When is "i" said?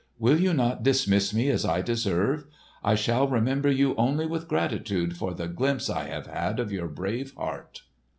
1.63-1.83, 2.83-2.95, 5.91-6.05